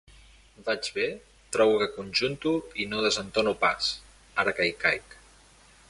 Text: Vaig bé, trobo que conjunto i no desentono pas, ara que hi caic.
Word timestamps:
Vaig 0.69 0.87
bé, 0.95 1.03
trobo 1.57 1.75
que 1.83 1.89
conjunto 1.99 2.55
i 2.85 2.89
no 2.95 3.05
desentono 3.07 3.55
pas, 3.67 3.93
ara 4.45 4.57
que 4.61 4.69
hi 4.71 4.77
caic. 4.87 5.21